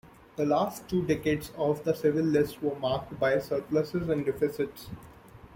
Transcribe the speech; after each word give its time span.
The 0.35 0.47
last 0.47 0.89
two 0.89 1.03
decades 1.05 1.51
of 1.55 1.83
the 1.83 1.93
Civil 1.93 2.25
List 2.25 2.59
were 2.63 2.73
marked 2.79 3.19
by 3.19 3.37
surpluses 3.37 4.09
and 4.09 4.25
deficits. 4.25 4.89